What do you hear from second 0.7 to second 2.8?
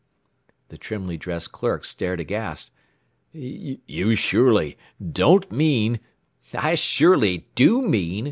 trimly dressed clerk stared aghast.